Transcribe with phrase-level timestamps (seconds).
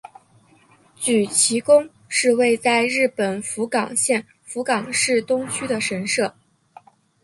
[0.95, 6.33] 筥崎宫是位在日本福冈县福冈市东区的神社。